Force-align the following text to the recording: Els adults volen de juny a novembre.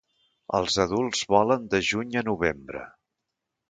Els 0.59 0.77
adults 0.85 1.23
volen 1.35 1.69
de 1.77 1.85
juny 1.93 2.21
a 2.23 2.27
novembre. 2.33 2.87